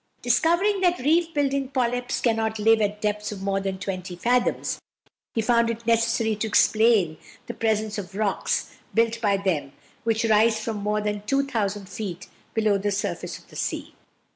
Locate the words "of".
3.31-3.43, 7.99-8.15, 13.37-13.47